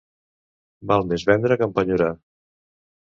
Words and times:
Val 0.91 1.05
més 1.11 1.27
vendre 1.33 1.59
que 1.61 1.67
empenyorar. 1.71 2.11